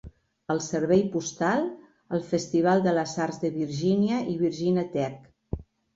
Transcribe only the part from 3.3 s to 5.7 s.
de Virgínia i Virginia Tech.